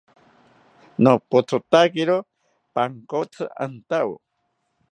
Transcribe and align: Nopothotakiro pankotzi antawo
Nopothotakiro 1.03 2.17
pankotzi 2.73 3.43
antawo 3.63 4.15